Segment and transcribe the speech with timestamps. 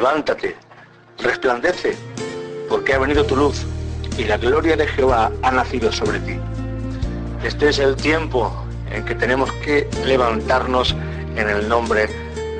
[0.00, 0.56] levántate,
[1.18, 1.94] resplandece,
[2.70, 3.66] porque ha venido tu luz
[4.16, 6.38] y la gloria de Jehová ha nacido sobre ti.
[7.44, 8.50] Este es el tiempo
[8.90, 10.96] en que tenemos que levantarnos
[11.36, 12.06] en el nombre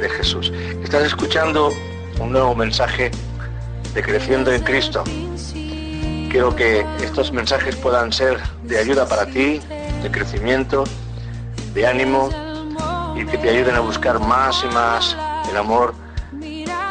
[0.03, 0.53] de Jesús.
[0.85, 1.73] Estás escuchando
[2.21, 3.11] un nuevo mensaje
[3.95, 5.03] de Creciendo en Cristo.
[6.31, 9.63] Quiero que estos mensajes puedan ser de ayuda para ti,
[10.03, 10.85] de crecimiento,
[11.73, 12.29] de ánimo
[13.17, 15.17] y que te ayuden a buscar más y más
[15.51, 15.95] el amor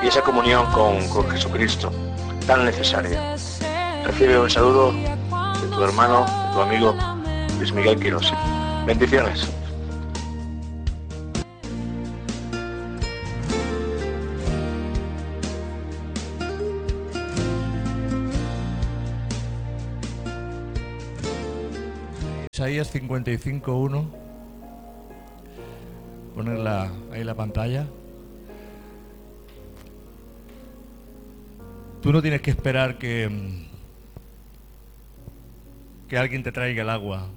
[0.01, 1.91] y esa comunión con, con Jesucristo
[2.47, 3.35] tan necesaria.
[4.05, 6.95] Recibe un saludo de tu hermano, de tu amigo
[7.57, 8.31] Luis Miguel Quiroz.
[8.85, 9.47] Bendiciones.
[22.51, 24.05] Isaías 55.1.
[26.35, 27.85] Ponerla ahí en la pantalla.
[32.01, 33.29] Tú no tienes que esperar que,
[36.07, 37.27] que alguien te traiga el agua,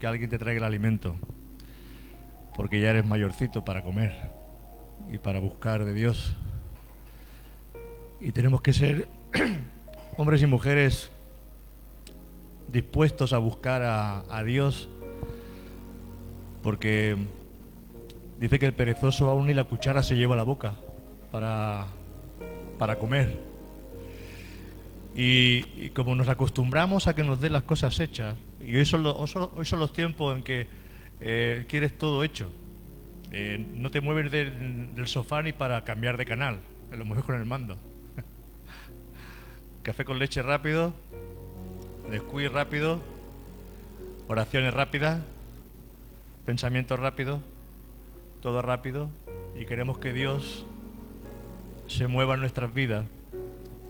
[0.00, 1.14] que alguien te traiga el alimento,
[2.56, 4.12] porque ya eres mayorcito para comer
[5.08, 6.34] y para buscar de Dios.
[8.20, 9.06] Y tenemos que ser
[10.16, 11.12] hombres y mujeres
[12.72, 14.88] dispuestos a buscar a, a Dios,
[16.60, 17.16] porque
[18.40, 20.74] dice que el perezoso aún ni la cuchara se lleva a la boca
[21.30, 21.86] para,
[22.80, 23.51] para comer.
[25.14, 29.36] Y, como nos acostumbramos a que nos den las cosas hechas, y hoy son los,
[29.36, 30.66] hoy son los tiempos en que
[31.20, 32.50] eh, quieres todo hecho,
[33.30, 36.60] eh, no te mueves del, del sofá ni para cambiar de canal,
[36.90, 37.76] lo mueves con el mando.
[39.82, 40.94] Café con leche rápido,
[42.10, 43.02] descuid rápido,
[44.28, 45.20] oraciones rápidas,
[46.46, 47.40] pensamientos rápidos,
[48.40, 49.10] todo rápido,
[49.58, 50.64] y queremos que Dios
[51.86, 53.04] se mueva en nuestras vidas.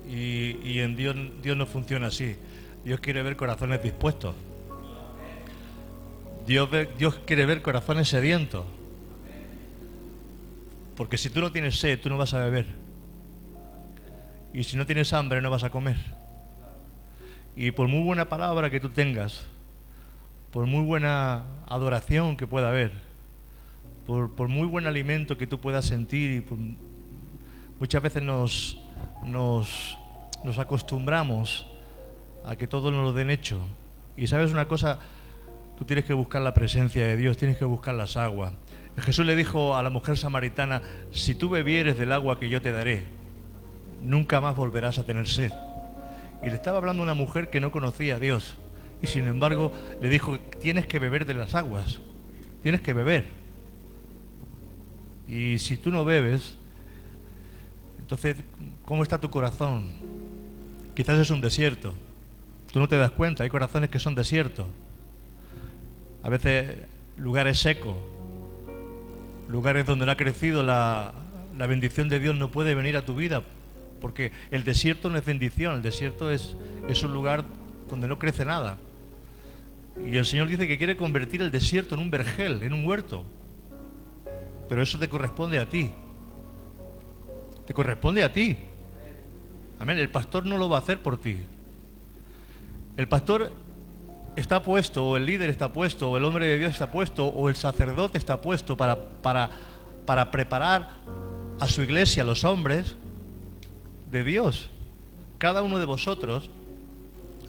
[0.08, 2.36] Y, en Dios, Dios no funciona así.
[2.84, 4.34] Dios quiere ver corazones dispuestos.
[6.46, 6.68] Dios,
[6.98, 8.64] Dios quiere ver corazones sedientos.
[10.96, 12.66] Porque si tú no tienes sed, tú no vas a beber.
[14.52, 15.96] Y si no tienes hambre, no vas a comer.
[17.56, 19.46] Y por muy buena palabra que tú tengas,
[20.50, 22.92] por muy buena adoración que pueda haber,
[24.06, 26.58] por, por muy buen alimento que tú puedas sentir, y por-
[27.78, 28.78] muchas veces nos,
[29.24, 29.98] nos,
[30.44, 31.66] nos acostumbramos
[32.44, 33.60] a que todo nos lo den hecho.
[34.16, 34.98] Y sabes una cosa,
[35.78, 38.52] tú tienes que buscar la presencia de Dios, tienes que buscar las aguas.
[38.98, 40.82] Jesús le dijo a la mujer samaritana,
[41.12, 43.04] si tú bebieres del agua que yo te daré,
[44.02, 45.52] nunca más volverás a tener sed.
[46.42, 48.54] Y le estaba hablando una mujer que no conocía a Dios.
[49.00, 52.00] Y sin embargo le dijo, tienes que beber de las aguas,
[52.62, 53.26] tienes que beber.
[55.26, 56.58] Y si tú no bebes,
[58.12, 58.44] entonces,
[58.84, 59.86] ¿cómo está tu corazón?
[60.94, 61.94] Quizás es un desierto.
[62.70, 64.66] Tú no te das cuenta, hay corazones que son desiertos.
[66.22, 66.76] A veces
[67.16, 67.96] lugares secos,
[69.48, 71.14] lugares donde no ha crecido la,
[71.56, 73.44] la bendición de Dios no puede venir a tu vida,
[74.02, 76.54] porque el desierto no es bendición, el desierto es,
[76.90, 77.46] es un lugar
[77.88, 78.76] donde no crece nada.
[80.06, 83.24] Y el Señor dice que quiere convertir el desierto en un vergel, en un huerto.
[84.68, 85.90] Pero eso te corresponde a ti.
[87.72, 88.56] Corresponde a ti.
[89.78, 89.98] Amén.
[89.98, 91.38] El pastor no lo va a hacer por ti.
[92.96, 93.52] El pastor
[94.36, 97.48] está puesto, o el líder está puesto, o el hombre de Dios está puesto, o
[97.48, 99.50] el sacerdote está puesto para, para,
[100.06, 100.90] para preparar
[101.60, 102.96] a su iglesia, a los hombres
[104.10, 104.70] de Dios.
[105.38, 106.50] Cada uno de vosotros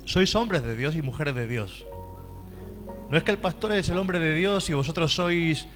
[0.06, 1.86] sois hombres de Dios y mujeres de Dios.
[3.10, 5.68] No es que el pastor es el hombre de Dios y vosotros sois,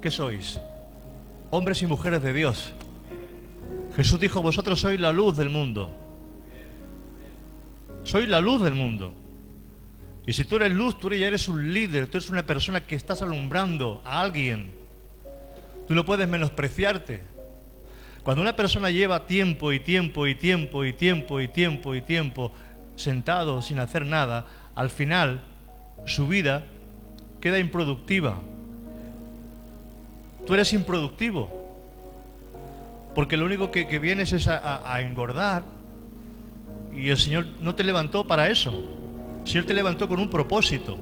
[0.00, 0.58] ¿qué sois?
[1.50, 2.72] Hombres y mujeres de Dios.
[3.96, 5.90] Jesús dijo, vosotros sois la luz del mundo.
[8.04, 9.14] Sois la luz del mundo.
[10.26, 12.94] Y si tú eres luz, tú ya eres un líder, tú eres una persona que
[12.94, 14.72] estás alumbrando a alguien.
[15.88, 17.22] Tú no puedes menospreciarte.
[18.22, 22.52] Cuando una persona lleva tiempo y tiempo y tiempo y tiempo y tiempo y tiempo
[22.94, 24.46] sentado sin hacer nada,
[24.76, 25.40] al final
[26.06, 26.64] su vida
[27.40, 28.40] queda improductiva.
[30.46, 31.61] Tú eres improductivo.
[33.14, 35.64] Porque lo único que, que vienes es a, engordar.
[36.94, 38.70] Y el Señor no te levantó para eso.
[39.44, 40.98] El Señor te levantó con un propósito.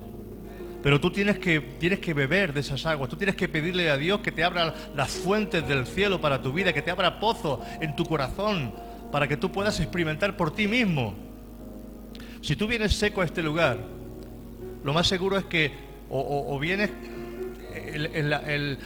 [0.83, 3.11] Pero tú tienes que, tienes que beber de esas aguas.
[3.11, 6.53] Tú tienes que pedirle a Dios que te abra las fuentes del cielo para tu
[6.53, 8.73] vida, que te abra pozo en tu corazón,
[9.13, 11.15] para que tú puedas experimentar por ti mismo.
[12.41, 13.79] Si tú vienes seco a este lugar,
[14.83, 15.71] lo más seguro es que
[16.09, 16.19] o,
[16.49, 16.91] o- vienes
[17.93, 18.79] el-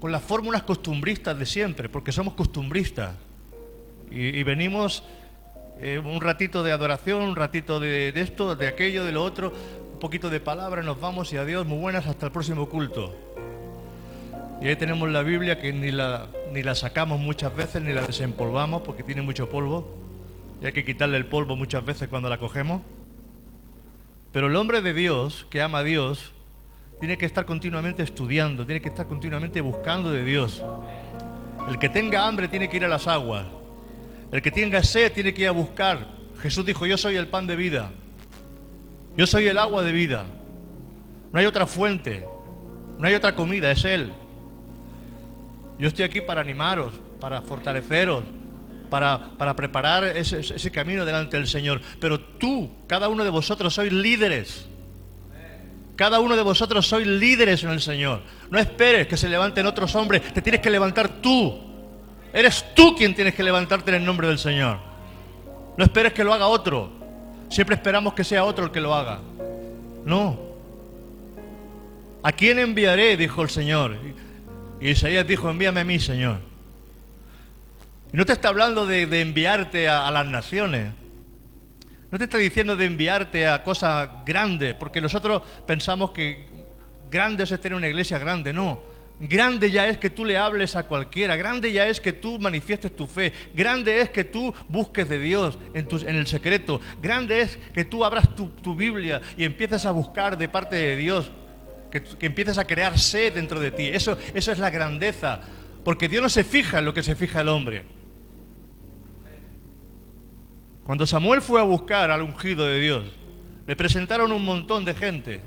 [0.00, 3.14] con las fórmulas costumbristas de siempre, porque somos costumbristas.
[4.10, 5.02] Y, venimos
[5.80, 9.52] eh, un ratito de adoración, un ratito de, esto, de aquello, de lo otro,
[9.92, 13.14] un poquito de palabra, nos vamos y adiós, muy buenas, hasta el próximo culto.
[14.62, 18.02] Y ahí tenemos la Biblia que ni la, ni la sacamos muchas veces, ni la
[18.02, 19.96] desempolvamos porque tiene mucho polvo.
[20.62, 22.80] Y hay que quitarle el polvo muchas veces cuando la cogemos.
[24.32, 26.32] Pero el hombre de Dios, que ama a Dios,
[26.98, 30.62] tiene que estar continuamente estudiando, tiene que estar continuamente buscando de Dios.
[31.68, 33.46] El que tenga hambre tiene que ir a las aguas.
[34.32, 36.08] El que tenga sed tiene que ir a buscar.
[36.40, 37.90] Jesús dijo, yo soy el pan de vida.
[39.16, 40.26] Yo soy el agua de vida.
[41.32, 42.26] No hay otra fuente.
[42.98, 44.12] No hay otra comida, es Él.
[45.78, 48.24] Yo estoy aquí para animaros, para fortaleceros,
[48.88, 51.80] para, para preparar ese, ese, camino delante del Señor.
[52.00, 54.66] Pero tú, cada uno de vosotros, sois líderes.
[55.96, 58.20] Cada uno de vosotros sois líderes en el Señor.
[58.50, 61.58] No esperes que se levanten otros hombres, te tienes que levantar tú.
[62.32, 64.78] Eres tú quien tienes que levantarte en el nombre del Señor.
[65.76, 66.90] No esperes que lo haga otro.
[67.48, 69.20] Siempre esperamos que sea otro el que lo haga.
[70.04, 70.38] No.
[72.22, 73.16] ¿A quién enviaré?
[73.16, 73.96] dijo el Señor.
[74.80, 76.38] Y Isaías dijo, envíame a mí, Señor.
[78.12, 80.92] Y no te está hablando de, enviarte a, las naciones.
[82.16, 86.46] No te está diciendo de enviarte a cosas grandes, porque nosotros pensamos que
[87.10, 88.54] grande es tener una iglesia grande.
[88.54, 88.80] No.
[89.20, 92.96] Grande ya es que tú le hables a cualquiera, grande ya es que tú manifiestes
[92.96, 97.58] tu fe, grande es que tú busques de Dios en, en el secreto, grande es
[97.74, 101.30] que tú abras tu, Biblia y empieces a buscar de parte de Dios
[101.90, 103.88] que, empieces a crear sed dentro de ti.
[103.88, 105.42] Eso, eso es la grandeza,
[105.84, 107.95] porque Dios no se fija en lo que se fija el hombre.
[110.86, 113.04] Cuando Samuel fue a buscar al ungido de Dios,
[113.66, 115.40] le presentaron un montón de gente.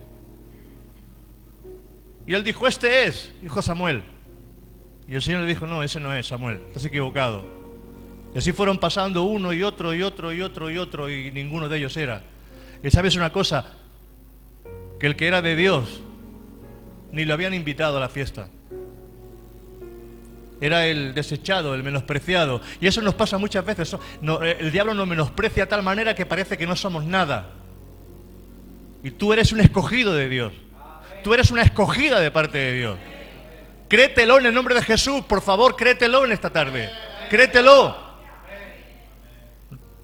[2.27, 4.03] Y él dijo, este es, dijo Samuel.
[5.07, 7.45] Y el Señor le dijo, no, ese no es Samuel, estás equivocado.
[8.35, 11.69] Y así fueron pasando uno y otro y otro y otro y otro y ninguno
[11.69, 12.21] de ellos era.
[12.83, 13.77] Y sabes una cosa,
[14.99, 16.01] que el que era de Dios
[17.13, 18.49] ni lo habían invitado a la fiesta.
[20.61, 22.61] Era el desechado, el menospreciado.
[22.81, 23.93] Y eso nos pasa muchas veces.
[23.93, 27.51] Eh, el diablo nos menosprecia de tal manera que parece que no somos nada.
[29.03, 30.53] Y tú eres un escogido de Dios.
[31.23, 32.97] Tú eres una escogida de parte de Dios.
[33.87, 36.89] Créetelo en el nombre de Jesús, por favor, créetelo en esta tarde.
[37.29, 38.08] Créetelo.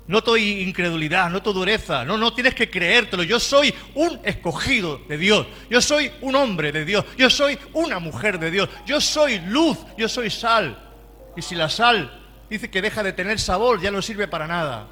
[0.08, 2.06] Noto incredulidad, noto dureza.
[2.06, 3.24] No, no tienes que creértelo.
[3.24, 5.48] Yo soy un escogido de Dios.
[5.70, 7.06] Yo soy un hombre de Dios.
[7.18, 8.70] Yo soy una mujer de Dios.
[8.86, 9.78] Yo soy luz.
[9.98, 10.78] Yo soy sal.
[11.36, 14.88] Y si la sal dice que deja de tener sabor, ya no sirve para nada.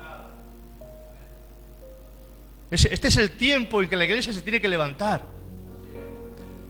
[2.71, 5.32] Este es el tiempo en que la iglesia se tiene que levantar.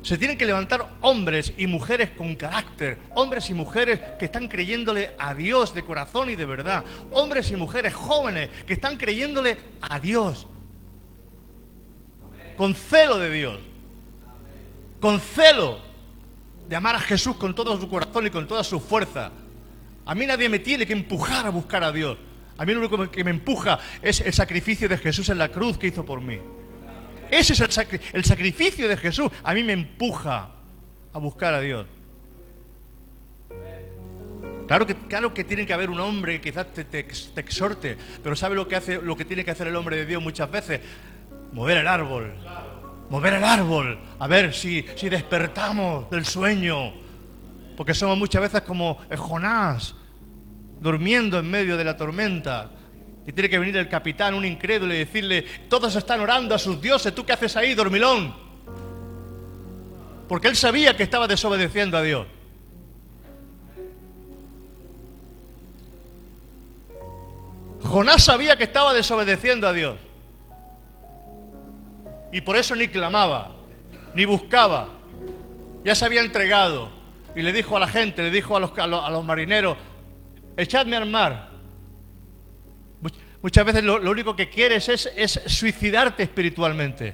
[0.03, 5.15] Se tienen que levantar hombres y mujeres con carácter, hombres y mujeres que están creyéndole
[5.17, 10.01] a Dios de corazón y de verdad, hombres y mujeres jóvenes que están creyéndole a
[10.01, 10.45] Dios,
[12.57, 13.59] con celo de Dios,
[14.99, 15.79] con celo
[16.67, 19.31] de amar a Jesús con todo su corazón y con toda su fuerza.
[20.05, 22.17] A mí nadie me tiene que empujar a buscar a Dios.
[22.57, 25.77] A mí lo único que me empuja es el sacrificio de Jesús en la cruz
[25.77, 26.39] que hizo por mí.
[27.33, 27.61] Ese es
[28.13, 29.31] el, sacrificio de Jesús.
[29.43, 30.49] A mí me empuja
[31.11, 31.87] a buscar a Dios.
[34.67, 36.99] Claro que, claro que tiene que haber un hombre que quizás te,
[37.35, 40.21] exhorte, pero ¿sabe lo que, hace, lo que tiene que hacer el hombre de Dios
[40.21, 40.79] muchas veces?
[41.51, 42.35] Mover el árbol.
[43.09, 43.99] Mover el árbol.
[44.19, 46.93] A ver si, si despertamos del sueño.
[47.75, 49.95] Porque somos muchas veces como Jonás,
[50.79, 52.69] durmiendo en medio de la tormenta.
[53.25, 56.81] Y tiene que venir el capitán, un incrédulo, y decirle, todos están orando a sus
[56.81, 58.35] dioses, ¿tú qué haces ahí, dormilón?
[60.27, 62.27] Porque él sabía que estaba desobedeciendo a Dios.
[67.81, 69.97] Jonás sabía que estaba desobedeciendo a Dios.
[72.31, 73.51] Y por eso ni clamaba,
[74.15, 74.89] ni buscaba.
[75.85, 76.89] Ya se había entregado.
[77.35, 79.77] Y le dijo a la gente, le dijo a los, a los marineros,
[80.57, 81.52] echadme al mar
[83.43, 87.13] Muchas veces lo, único que quieres es, suicidarte espiritualmente.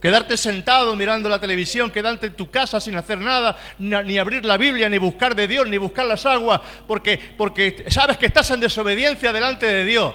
[0.00, 4.56] Quedarte sentado mirando la televisión, quedarte en tu casa sin hacer nada, ni, abrir la
[4.56, 8.60] Biblia, ni buscar de Dios, ni buscar las aguas, porque, porque sabes que estás en
[8.60, 10.14] desobediencia delante de Dios.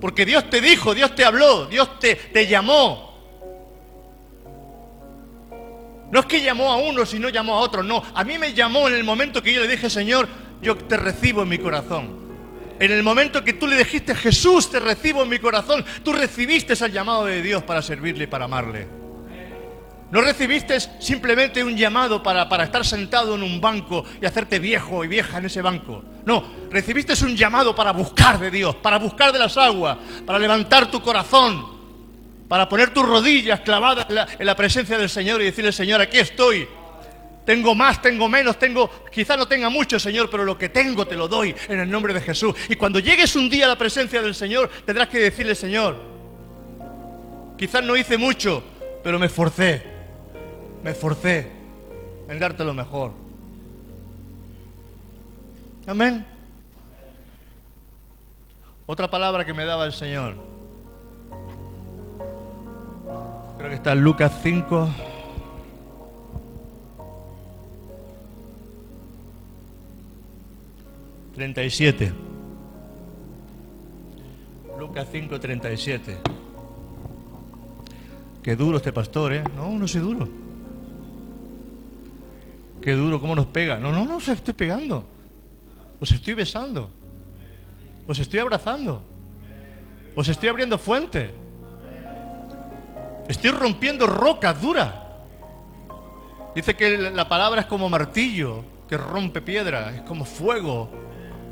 [0.00, 3.12] Porque Dios te dijo, Dios te habló, Dios te, te llamó.
[6.10, 7.82] No es que llamó a uno, sino llamó a otro.
[7.82, 10.26] No, a mí me llamó en el momento que yo le dije, Señor,
[10.62, 12.23] yo te recibo en mi corazón.
[12.78, 16.72] En el momento que tú le dijiste, Jesús, te recibo en mi corazón, tú recibiste
[16.72, 18.86] el llamado de Dios para servirle y para amarle.
[20.10, 25.04] No recibiste simplemente un llamado para, para, estar sentado en un banco y hacerte viejo
[25.04, 26.04] y vieja en ese banco.
[26.24, 30.90] No, recibiste un llamado para buscar de Dios, para buscar de las aguas, para levantar
[30.90, 31.66] tu corazón,
[32.48, 36.00] para poner tus rodillas clavadas en la, en la presencia del Señor y decirle, Señor,
[36.00, 36.68] aquí estoy.
[37.44, 41.14] Tengo más, tengo menos, tengo, quizá no tenga mucho, Señor, pero lo que tengo te
[41.14, 42.54] lo doy en el nombre de Jesús.
[42.68, 45.96] Y cuando llegues un día a la presencia del Señor, tendrás que decirle, Señor,
[47.58, 48.62] quizás no hice mucho,
[49.02, 49.94] pero me esforcé
[50.84, 51.50] me esforcé
[52.28, 53.12] en darte lo mejor.
[55.86, 56.26] Amén.
[58.84, 60.36] Otra palabra que me daba el Señor.
[63.56, 65.13] Creo que está en Lucas 5.
[71.34, 72.12] Treinta y siete.
[74.78, 76.18] Lucas 5, 37.
[78.40, 79.44] Qué duro este pastor, ¿eh?
[79.56, 80.28] No, no soy duro.
[82.80, 83.78] Qué duro, cómo nos pega.
[83.78, 85.04] No, no, no os estoy pegando.
[85.98, 86.88] Os estoy besando.
[88.06, 89.02] Os estoy abrazando.
[90.14, 91.32] Os estoy abriendo fuente.
[93.26, 94.94] Estoy rompiendo rocas duras.
[96.54, 100.90] Dice que la palabra es como martillo que rompe piedra, es como fuego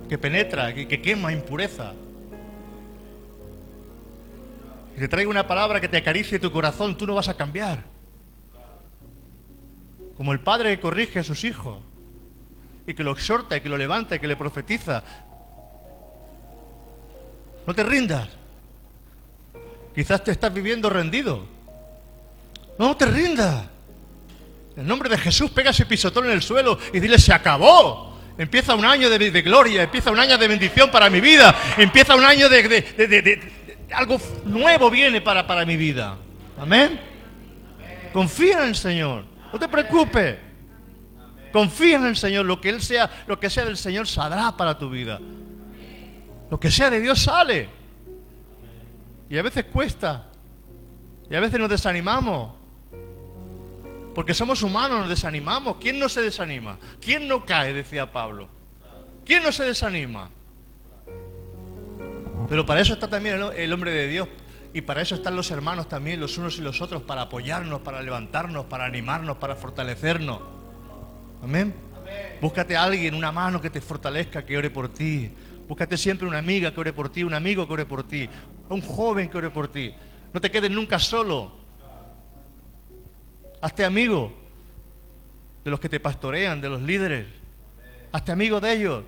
[0.09, 1.93] que penetra, que, que quema impureza.
[4.97, 7.93] Y te traigo una palabra que te acaricie tu corazón, tú no vas a cambiar
[10.23, 11.79] como el padre que corrige a sus hijos
[12.87, 15.03] y que lo exhorta y que lo levanta y que le profetiza.
[17.67, 18.29] No te rindas.
[19.95, 21.47] Quizás te estás viviendo rendido.
[22.79, 23.65] No te rindas.
[24.77, 28.12] En nombre de Jesús pega ese pisotón en el suelo y dile, se acabó.
[28.39, 32.15] Empieza un año de, de gloria, empieza un año de bendición para mi vida, empieza
[32.15, 33.53] un año de, de
[33.93, 36.17] algo nuevo viene para, para mi vida.
[36.59, 37.01] Amén.
[38.13, 39.25] Confía en el Señor.
[39.53, 40.37] No te preocupes.
[41.53, 42.47] Confía en el Señor.
[42.47, 45.21] Lo que Él sea, lo que sea del Señor saldrá para tu vida.
[46.51, 47.69] Lo que sea de Dios sale.
[49.29, 50.27] Y a veces cuesta.
[51.31, 52.62] Y a veces nos desanimamos.
[54.15, 55.77] Porque somos humanos, nos desanimamos.
[55.81, 56.79] ¿Quién no se desanima?
[57.01, 57.73] ¿Quién no cae?
[57.73, 58.49] Decía Pablo.
[59.25, 60.31] ¿Quién no se desanima?
[62.49, 64.29] Pero para eso está también el hombre de Dios,
[64.75, 68.03] y para eso están los hermanos también, los unos y los otros, para apoyarnos, para
[68.03, 70.41] levantarnos, para animarnos, para fortalecernos.
[71.43, 71.75] Amén.
[72.41, 75.31] Búscate a alguien, una mano que te fortalezca, que ore por ti.
[75.69, 78.29] Búscate siempre una amiga que ore por ti, un amigo que ore por ti,
[78.69, 79.95] un joven que ore por ti.
[80.33, 81.62] No te quedes nunca solo.
[83.63, 84.33] Hazte amigo
[85.65, 87.27] de los que te pastorean, de los líderes.
[88.11, 89.05] Hazte amigo de ellos.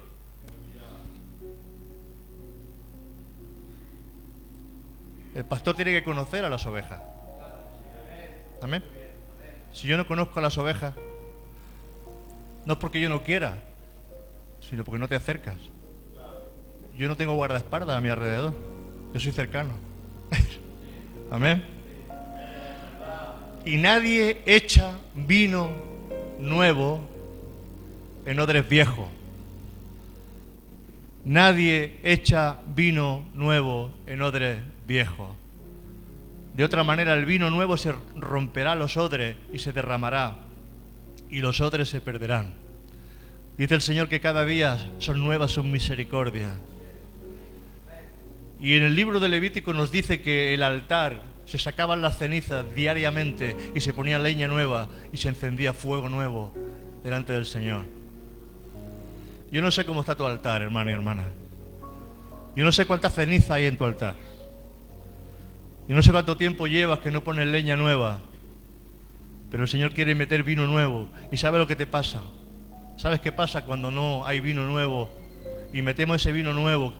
[5.35, 7.03] El pastor tiene que conocer a las ovejas.
[8.63, 8.85] Amén.
[9.73, 10.95] Si yo no conozco a las ovejas,
[12.65, 13.59] no es porque yo no quiera,
[14.61, 15.57] sino porque no te acercas.
[16.97, 18.55] Yo no tengo guardaespaldas a mi alrededor.
[19.13, 19.73] Yo soy cercano.
[21.33, 21.74] Amén.
[23.65, 25.71] Y nadie echa vino
[26.39, 27.01] nuevo
[28.27, 29.09] en odres viejos.
[31.25, 35.35] Nadie echa vino nuevo en odres viejo.
[36.55, 40.37] De otra manera el vino nuevo se romperá los odres y se derramará
[41.31, 42.55] y los odres se perderán.
[43.57, 46.53] Dice el Señor que cada día son nuevas sus misericordias.
[48.61, 52.65] Y en el libro de Levítico nos dice que el altar se sacaban las cenizas
[52.75, 56.53] diariamente y se ponía leña nueva y se encendía fuego nuevo
[57.03, 57.85] delante del Señor.
[59.51, 61.25] Yo no sé cómo está tu altar, hermano y hermana.
[62.57, 64.15] Yo no sé cuánta ceniza hay en tu altar.
[65.89, 68.21] Y no sé cuánto tiempo llevas que no pones leña nueva.
[69.51, 71.09] Pero el Señor quiere meter vino nuevo.
[71.31, 72.23] ¿Y sabe lo que te pasa?
[72.97, 75.11] ¿Sabes qué pasa cuando no hay vino nuevo?
[75.73, 76.95] Y metemos ese vino nuevo.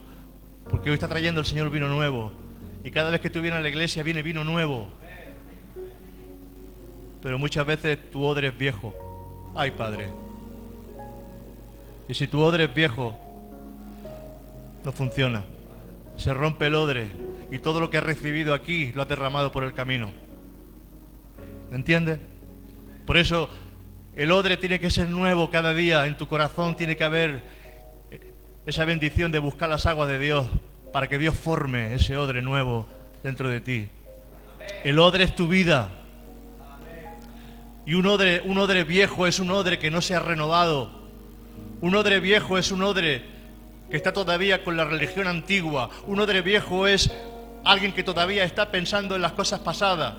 [0.69, 2.44] Porque hoy está trayendo el Señor vino nuevo.
[2.85, 4.89] Y cada vez que tú vienes a la iglesia viene vino nuevo.
[7.23, 9.53] Pero muchas veces tu odre es viejo.
[9.55, 10.09] Ay, Padre.
[12.07, 13.19] Y si tu odre es viejo,
[14.85, 15.43] no funciona.
[16.19, 17.09] Se rompe el odre
[17.51, 20.13] y todo lo que ha recibido aquí lo ha derramado por el camino.
[21.71, 22.21] ¿Me entiendes?
[23.07, 23.49] Por eso
[24.15, 27.43] el odre tiene que ser nuevo cada día, en tu corazón tiene que haber
[28.67, 30.47] esa bendición de buscar las aguas de Dios
[30.95, 32.87] para que Dios forme ese odre nuevo
[33.25, 33.89] dentro de ti.
[34.85, 35.89] El odre es tu vida.
[37.85, 40.93] Y un odre, un odre viejo es un odre que no se ha renovado.
[41.81, 43.25] Un odre viejo es un odre
[43.91, 45.91] que está todavía con la religión antigua.
[46.07, 47.11] Un odre viejo es
[47.65, 50.15] alguien que todavía está pensando en las cosas pasadas.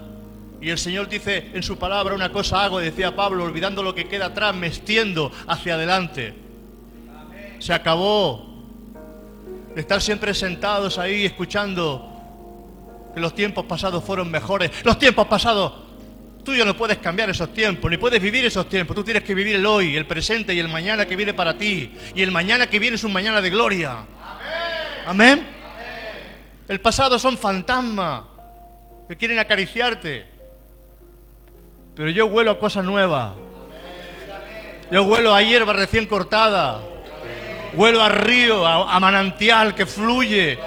[0.60, 4.10] Y el Señor dice en su palabra una cosa hago, decía Pablo, olvidando lo que
[4.10, 6.36] queda atrás, me extiendo hacia adelante.
[7.60, 8.55] Se acabó
[9.76, 12.12] estar siempre sentados ahí escuchando
[13.14, 14.72] que los tiempos pasados fueron mejores.
[14.84, 15.74] Los tiempos pasados,
[16.44, 18.96] tú ya no puedes cambiar esos tiempos, ni puedes vivir esos tiempos.
[18.96, 21.94] Tú tienes que vivir el hoy, el presente y el mañana que viene para ti.
[22.14, 24.06] Y el mañana que viene es un mañana de gloria.
[25.06, 25.48] Amén.
[26.68, 28.24] El pasado son fantasmas
[29.08, 30.26] que quieren acariciarte.
[31.96, 33.34] Pero yo huelo a cosas nuevas.
[34.92, 36.82] Yo huelo a hierba recién cortada.
[37.76, 40.58] Huelo a río, a, manantial que fluye.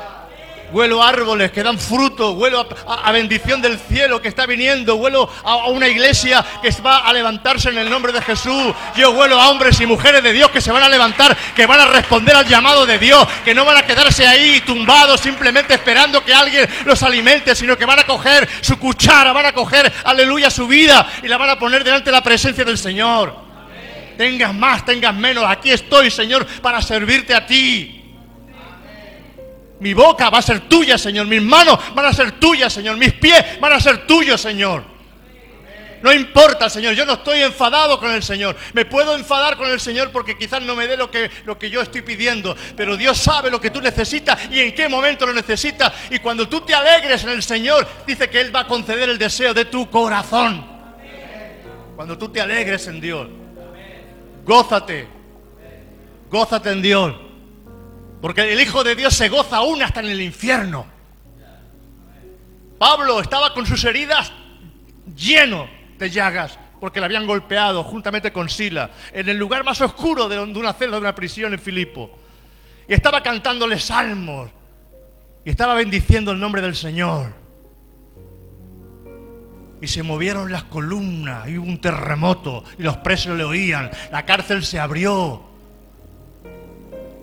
[0.70, 5.30] Huelo a árboles que dan fruto, huelo a, bendición del cielo que está viniendo, huelo
[5.42, 8.74] a, a, una iglesia que va a levantarse en el nombre de Jesús.
[8.94, 11.80] Yo huelo a hombres y mujeres de Dios que se van a levantar, que van
[11.80, 16.22] a responder al llamado de Dios, que no van a quedarse ahí tumbados simplemente esperando
[16.22, 20.50] que alguien los alimente, sino que van a coger su cuchara, van a coger, aleluya,
[20.50, 23.47] su vida y la van a poner delante de la presencia del Señor.
[24.18, 27.94] Tengas más, tengas menos, aquí estoy, Señor, para servirte a ti.
[29.78, 31.28] Mi boca va a ser tuya, Señor.
[31.28, 32.96] Mis manos van a ser tuyas, Señor.
[32.96, 34.82] Mis pies van a ser tuyos, Señor.
[36.02, 36.94] No importa, Señor.
[36.94, 38.56] Yo no estoy enfadado con el Señor.
[38.72, 41.70] Me puedo enfadar con el Señor porque quizás no me dé lo que, lo que
[41.70, 42.56] yo estoy pidiendo.
[42.76, 45.92] Pero Dios sabe lo que tú necesitas y en qué momento lo necesitas.
[46.10, 49.16] Y cuando tú te alegres en el Señor, dice que Él va a conceder el
[49.16, 50.66] deseo de tu corazón.
[51.94, 53.28] Cuando tú te alegres en Dios.
[54.48, 55.06] Gózate.
[56.30, 57.14] Gózate en Dios.
[58.22, 60.86] Porque el Hijo de Dios se goza aún hasta en el infierno.
[62.78, 64.32] Pablo estaba con sus heridas
[65.14, 70.28] lleno de llagas porque le habían golpeado juntamente con Sila en el lugar más oscuro
[70.28, 72.18] de una celda de una prisión en Filipo.
[72.88, 74.48] Y estaba cantándole salmos
[75.44, 77.34] y estaba bendiciendo el nombre del Señor.
[79.80, 84.26] Y se movieron las columnas, y hubo un terremoto, y los presos le oían, la
[84.26, 85.48] cárcel se abrió.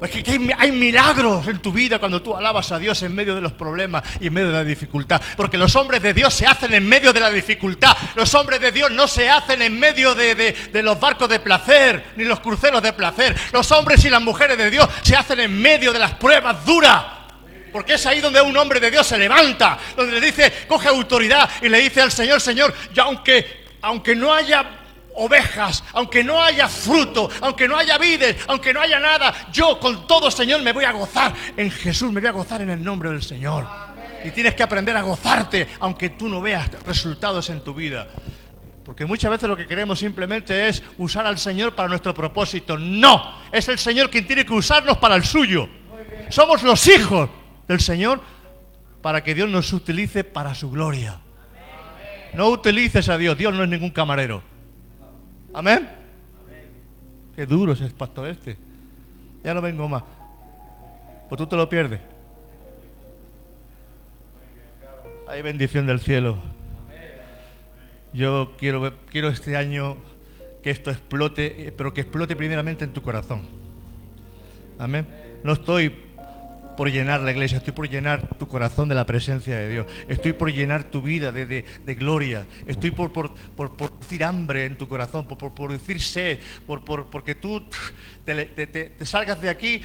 [0.01, 3.41] Es que hay, milagros en tu vida cuando tú alabas a Dios en medio de
[3.41, 5.21] los problemas y en medio de la dificultad.
[5.37, 7.95] Porque los hombres de Dios se hacen en medio de la dificultad.
[8.15, 11.39] Los hombres de Dios no se hacen en medio de, de, de los barcos de
[11.39, 13.35] placer ni los cruceros de placer.
[13.53, 17.14] Los hombres y las mujeres de Dios se hacen en medio de las pruebas duras.
[17.75, 21.49] Porque es ahí donde un hombre de Dios se levanta, donde le dice, coge autoridad
[21.61, 24.65] y le dice al Señor, Señor, ya aunque, aunque no haya
[25.15, 30.07] ovejas, aunque no haya fruto, aunque no haya vides, aunque no haya nada, yo con
[30.07, 31.33] todo, Señor, me voy a gozar.
[31.57, 33.67] En Jesús me voy a gozar en el nombre del Señor.
[34.23, 38.07] Y tienes que aprender a gozarte, aunque tú no veas resultados en tu vida.
[38.85, 42.77] Porque muchas veces lo que queremos simplemente es usar al Señor para nuestro propósito.
[42.77, 45.67] No, es el Señor quien tiene que usarnos para el suyo.
[46.29, 47.29] Somos los hijos
[47.67, 48.21] del Señor
[49.01, 51.19] para que Dios nos utilice para su gloria.
[52.33, 54.41] No utilices a Dios, Dios no es ningún camarero.
[55.53, 55.87] Amén.
[57.35, 58.57] Qué duro es el pastor este.
[59.43, 60.03] Ya no vengo más.
[61.29, 62.01] Pues tú te lo pierdes.
[65.27, 66.37] Hay bendición del cielo.
[68.13, 69.97] Yo quiero, quiero este año
[70.63, 73.43] que esto explote, pero que explote primeramente en tu corazón.
[74.79, 75.07] Amén.
[75.43, 76.04] No estoy
[76.75, 80.33] por llenar la iglesia, estoy por llenar tu corazón de la presencia de Dios, estoy
[80.33, 83.91] por llenar tu vida de, de, de gloria, estoy por, por, por, por,
[84.23, 87.63] hambre en tu corazón, por, por sed, por, porque tú
[88.23, 89.81] te, te, te, salgas de aquí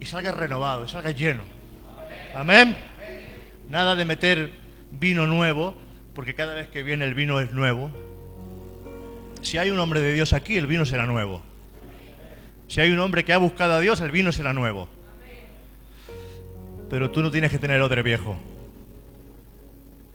[0.00, 1.42] y salgas renovado, y salgas lleno.
[2.34, 2.76] Amén.
[3.68, 4.52] Nada de meter
[4.90, 5.76] vino nuevo,
[6.14, 7.90] porque cada vez que viene el vino es nuevo.
[9.42, 11.42] Si hay un hombre de Dios aquí, el vino será nuevo.
[12.68, 14.88] Si hay un hombre que ha buscado a Dios, el vino será nuevo.
[16.88, 18.36] Pero tú no tienes que tener odre viejo.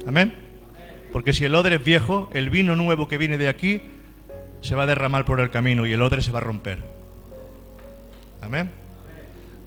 [0.08, 0.34] Amén.
[1.12, 3.82] Porque si el odre es viejo, el vino nuevo que viene de aquí
[4.62, 6.80] se va a derramar por el camino y el odre se va a romper.
[8.42, 8.72] Amén.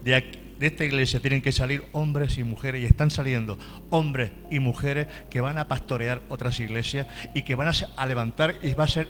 [0.02, 3.58] De, esta iglesia tienen que salir hombres y mujeres y están saliendo
[3.90, 8.54] hombres y mujeres que van a pastorear otras iglesias y que van a, a levantar
[8.62, 9.08] y va a ser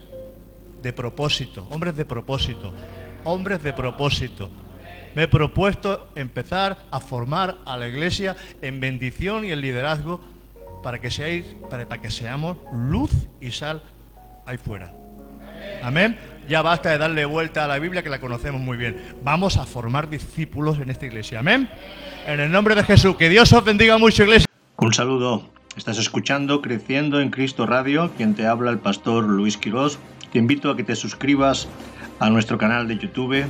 [0.82, 2.74] de propósito, hombres de propósito,
[3.24, 4.50] hombres de propósito,
[5.14, 10.20] me he propuesto empezar a formar a la iglesia en bendición y en liderazgo
[10.82, 13.82] para que, seáis, para, que seamos luz y sal
[14.46, 14.92] ahí fuera.
[15.82, 16.18] Amén.
[16.48, 19.16] Ya basta de darle vuelta a la Biblia que la conocemos muy bien.
[19.22, 21.38] Vamos a formar discípulos en esta iglesia.
[21.38, 21.70] Amén.
[22.26, 23.16] En el nombre de Jesús.
[23.16, 24.46] Que Dios os bendiga mucho, iglesia.
[24.76, 25.48] Un saludo.
[25.76, 29.98] Estás escuchando Creciendo en Cristo Radio, quien te habla el pastor Luis Quirós.
[30.32, 31.66] Te invito a que te suscribas
[32.20, 33.46] a nuestro canal de YouTube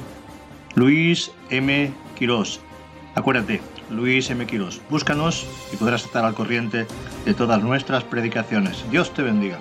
[0.74, 1.92] Luis M.
[2.16, 2.60] Quirós.
[3.14, 3.60] Acuérdate,
[3.90, 4.44] Luis M.
[4.46, 4.80] Quirós.
[4.90, 6.86] Búscanos y podrás estar al corriente
[7.24, 8.84] de todas nuestras predicaciones.
[8.90, 9.60] Dios te bendiga.